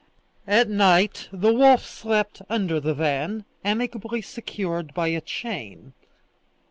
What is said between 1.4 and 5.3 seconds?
wolf slept under the van, amicably secured by a